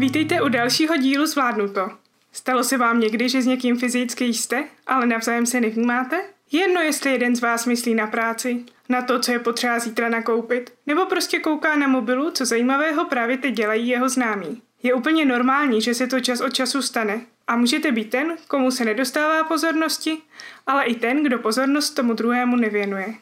[0.00, 1.90] Vítejte u dalšího dílu Zvládnuto.
[2.32, 6.20] Stalo se vám někdy, že s někým fyzicky jste, ale navzájem se nevnímáte?
[6.52, 10.72] Jedno, jestli jeden z vás myslí na práci, na to, co je potřeba zítra nakoupit,
[10.86, 14.62] nebo prostě kouká na mobilu, co zajímavého právě teď dělají jeho známí.
[14.82, 18.70] Je úplně normální, že se to čas od času stane a můžete být ten, komu
[18.70, 20.18] se nedostává pozornosti,
[20.66, 23.14] ale i ten, kdo pozornost tomu druhému nevěnuje.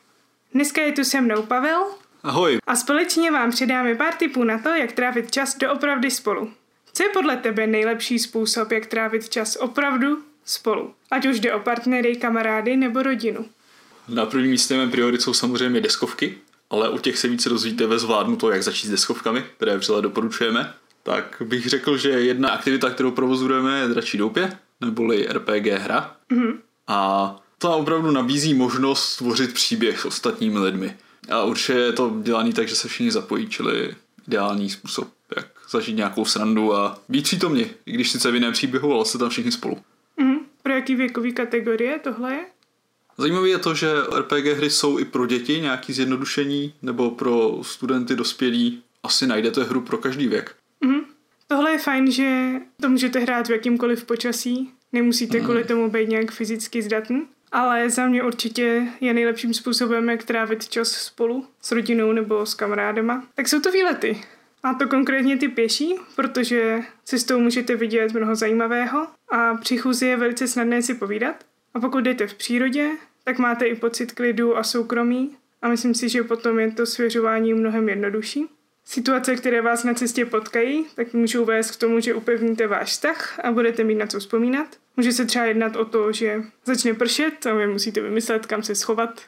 [0.55, 1.87] Dneska je tu se mnou Pavel.
[2.23, 2.59] Ahoj.
[2.67, 6.53] A společně vám předáme pár tipů na to, jak trávit čas doopravdy spolu.
[6.93, 10.95] Co je podle tebe nejlepší způsob, jak trávit čas opravdu spolu?
[11.11, 13.47] Ať už jde o partnery, kamarády nebo rodinu.
[14.09, 16.39] Na prvním místě mé priorit jsou samozřejmě deskovky,
[16.70, 20.03] ale o těch se více dozvíte ve zvládnu to, jak začít s deskovkami, které vřele
[20.03, 20.75] doporučujeme.
[21.09, 26.17] Tak bych řekl, že jedna aktivita, kterou provozujeme, je dračí doupě, neboli RPG hra.
[26.31, 26.57] Mm-hmm.
[26.87, 30.97] A ta opravdu nabízí možnost tvořit příběh s ostatními lidmi.
[31.31, 33.95] A určitě je to dělaný tak, že se všichni zapojí, čili
[34.27, 38.95] ideální způsob, jak zažít nějakou srandu a být přítomni, i když sice v jiném příběhu,
[38.95, 39.79] ale jste tam všichni spolu.
[40.20, 40.39] Mm-hmm.
[40.62, 42.47] Pro jaký věkový kategorie tohle je?
[43.19, 48.17] Zajímavé je to, že RPG hry jsou i pro děti nějaký zjednodušení, nebo pro studenty
[48.17, 48.83] dospělí.
[49.03, 50.55] Asi najdete hru pro každý věk.
[51.49, 54.73] Tohle je fajn, že to můžete hrát v jakýmkoliv počasí.
[54.93, 55.45] Nemusíte mm.
[55.45, 57.23] kvůli tomu být nějak fyzicky zdatný.
[57.53, 62.55] Ale za mě určitě je nejlepším způsobem, jak trávit čas spolu s rodinou nebo s
[62.55, 63.27] kamarádema.
[63.35, 64.21] Tak jsou to výlety.
[64.63, 70.17] A to konkrétně ty pěší, protože cestou můžete vidět mnoho zajímavého a při chůzi je
[70.17, 71.45] velice snadné si povídat.
[71.75, 72.91] A pokud jdete v přírodě,
[73.25, 77.55] tak máte i pocit klidu a soukromí a myslím si, že potom je to svěřování
[77.55, 78.47] mnohem jednodušší.
[78.91, 83.41] Situace, které vás na cestě potkají, tak můžou vést k tomu, že upevníte váš vztah
[83.45, 84.67] a budete mít na co vzpomínat.
[84.97, 88.75] Může se třeba jednat o to, že začne pršet a vy musíte vymyslet, kam se
[88.75, 89.22] schovat.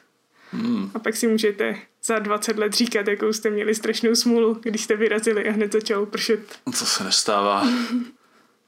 [0.51, 0.91] Hmm.
[0.93, 4.95] A pak si můžete za 20 let říkat, jakou jste měli strašnou smůlu, když jste
[4.95, 6.59] vyrazili a hned začalo pršet.
[6.73, 7.67] Co se nestává.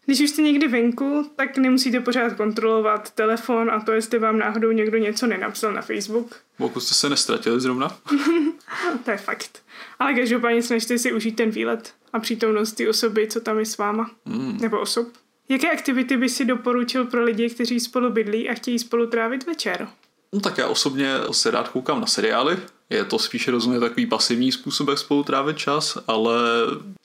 [0.05, 4.71] Když už jste někdy venku, tak nemusíte pořád kontrolovat telefon a to, jestli vám náhodou
[4.71, 6.35] někdo něco nenapsal na Facebook.
[6.57, 7.97] Pokud jste se nestratili zrovna.
[9.05, 9.63] to je fakt.
[9.99, 13.77] Ale každopádně snažte si užít ten výlet a přítomnost ty osoby, co tam je s
[13.77, 14.11] váma.
[14.25, 14.57] Mm.
[14.61, 15.07] Nebo osob.
[15.49, 19.87] Jaké aktivity by si doporučil pro lidi, kteří spolu bydlí a chtějí spolu trávit večer?
[20.33, 22.57] No tak já osobně se rád koukám na seriály.
[22.89, 26.35] Je to spíše rozumně takový pasivní způsob, jak spolu trávit čas, ale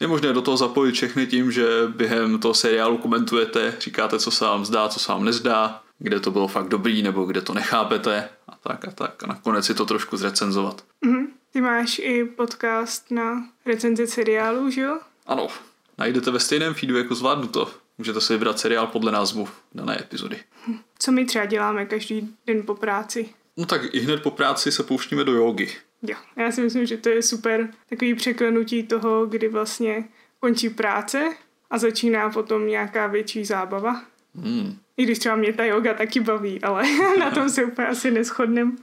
[0.00, 4.44] je možné do toho zapojit všechny tím, že během toho seriálu komentujete, říkáte, co se
[4.44, 8.28] vám zdá, co se vám nezdá, kde to bylo fakt dobrý, nebo kde to nechápete
[8.48, 9.24] a tak a tak.
[9.24, 10.84] A nakonec si to trošku zrecenzovat.
[11.06, 11.26] Mm-hmm.
[11.58, 14.98] Ty máš i podcast na recenzi seriálu, že jo?
[15.26, 15.48] Ano,
[15.98, 17.70] najdete ve stejném feedu jako zvládnu to.
[17.98, 20.36] Můžete si vybrat seriál podle názvu dané epizody.
[20.98, 23.28] Co my třeba děláme každý den po práci?
[23.56, 25.68] No tak i hned po práci se pouštíme do jogy.
[26.02, 30.08] Jo, já si myslím, že to je super takový překlenutí toho, kdy vlastně
[30.40, 31.34] končí práce
[31.70, 34.02] a začíná potom nějaká větší zábava.
[34.34, 34.78] Hmm.
[34.96, 36.82] I když třeba mě ta yoga taky baví, ale
[37.18, 38.76] na tom se úplně asi neschodnem.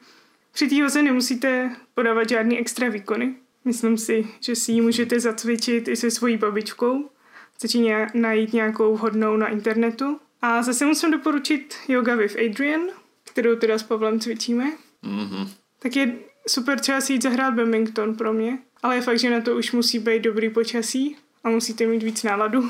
[0.55, 3.35] Při té se nemusíte podávat žádný extra výkony.
[3.65, 7.09] Myslím si, že si ji můžete zacvičit i se svojí babičkou.
[7.57, 10.19] Stačí najít nějakou vhodnou na internetu.
[10.41, 12.81] A zase musím doporučit Yoga with Adrian,
[13.23, 14.71] kterou teda s Pavlem cvičíme.
[15.03, 15.49] Mm-hmm.
[15.79, 16.15] Tak je
[16.47, 19.71] super třeba si jít zahrát badminton pro mě, ale je fakt, že na to už
[19.71, 22.69] musí být dobrý počasí a musíte mít víc náladu.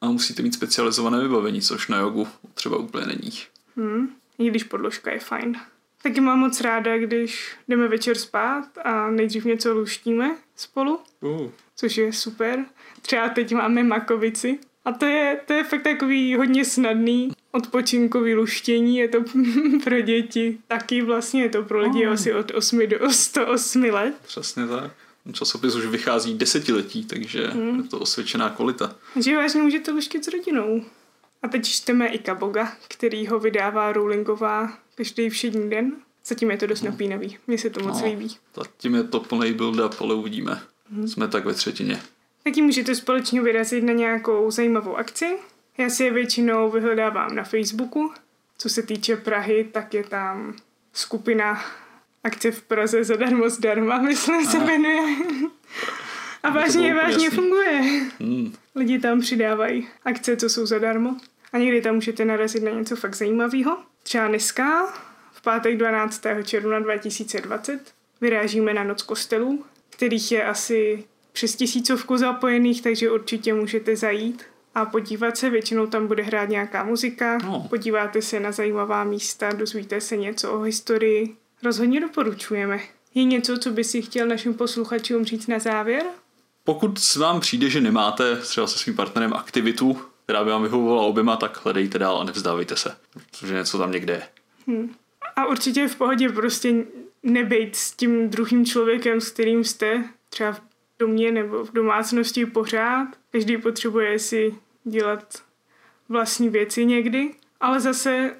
[0.00, 3.30] A musíte mít specializované vybavení, což na jogu třeba úplně není.
[3.76, 4.08] Hmm,
[4.38, 5.56] i když podložka je fajn.
[6.02, 11.50] Taky mám moc ráda, když jdeme večer spát a nejdřív něco luštíme spolu, uh.
[11.76, 12.64] což je super.
[13.02, 18.96] Třeba teď máme makovici a to je, to je fakt takový hodně snadný odpočinkový luštění,
[18.96, 19.18] je to
[19.84, 22.12] pro děti taky vlastně, je to pro lidi oh.
[22.12, 24.14] asi od 8 do 108 let.
[24.26, 24.92] Přesně tak.
[25.32, 27.80] Časopis už vychází desetiletí, takže hmm.
[27.80, 28.96] je to osvědčená kvalita.
[29.14, 30.84] Takže vážně můžete luštit s rodinou.
[31.42, 35.92] A teď čteme i Kaboga, který ho vydává Rowlingová každý všední den.
[36.26, 36.90] Zatím je to dost no.
[36.90, 37.38] napínavý.
[37.46, 38.36] Mně se to moc no, líbí.
[38.56, 40.60] Zatím je to plný build-up, ale uvidíme.
[40.92, 41.08] Hmm.
[41.08, 42.00] Jsme tak ve třetině.
[42.42, 45.38] Taky můžete společně vyrazit na nějakou zajímavou akci.
[45.78, 48.12] Já si je většinou vyhledávám na Facebooku.
[48.58, 50.56] Co se týče Prahy, tak je tam
[50.92, 51.64] skupina
[52.24, 55.16] akce v Praze zadarmo zdarma, myslím se jmenuje.
[56.42, 57.80] A vážně, vážně funguje.
[58.20, 58.52] Hmm.
[58.74, 61.16] Lidi tam přidávají akce, co jsou zadarmo.
[61.52, 63.78] A někdy tam můžete narazit na něco fakt zajímavého.
[64.02, 64.86] Třeba dneska,
[65.32, 66.22] v pátek 12.
[66.44, 67.80] června 2020,
[68.20, 74.42] vyrážíme na noc kostelů, kterých je asi přes tisícovku zapojených, takže určitě můžete zajít
[74.74, 77.66] a podívat se, většinou tam bude hrát nějaká muzika, No.
[77.70, 81.36] podíváte se na zajímavá místa, dozvíte se něco o historii.
[81.62, 82.80] Rozhodně doporučujeme.
[83.14, 86.02] Je něco, co by si chtěl našim posluchačům říct na závěr?
[86.64, 91.36] Pokud vám přijde, že nemáte třeba se svým partnerem aktivitu, která by vám vyhovovala oběma,
[91.36, 94.22] tak hledejte dál a nevzdávejte se, protože něco tam někde je.
[95.36, 96.74] A určitě je v pohodě prostě
[97.22, 100.60] nebejt s tím druhým člověkem, s kterým jste třeba v
[100.98, 103.08] domě nebo v domácnosti pořád.
[103.30, 104.54] Každý potřebuje si
[104.84, 105.42] dělat
[106.08, 108.36] vlastní věci někdy, ale zase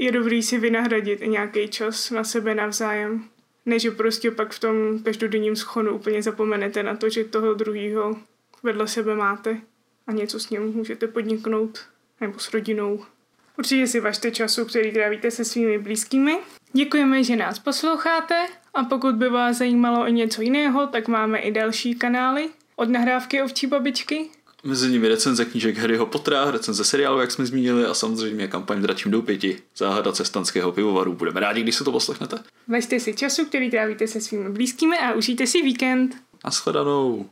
[0.00, 3.24] je dobrý si vynahradit nějaký čas na sebe navzájem.
[3.66, 8.16] Ne, že prostě pak v tom každodenním schonu úplně zapomenete na to, že toho druhého
[8.62, 9.60] vedle sebe máte
[10.10, 11.78] a něco s ním můžete podniknout
[12.20, 13.04] nebo s rodinou.
[13.58, 16.38] Určitě si vašte času, který trávíte se svými blízkými.
[16.72, 21.52] Děkujeme, že nás posloucháte a pokud by vás zajímalo i něco jiného, tak máme i
[21.52, 24.28] další kanály od nahrávky ovčí babičky.
[24.64, 29.10] Mezi nimi recenze knížek Harryho Pottera, recenze seriálu, jak jsme zmínili, a samozřejmě kampaň dračím
[29.10, 31.12] doupěti, záhada cestanského pivovaru.
[31.12, 32.38] Budeme rádi, když se to poslechnete.
[32.68, 36.16] Važte si času, který trávíte se svými blízkými a užijte si víkend.
[36.44, 37.30] Naschledanou.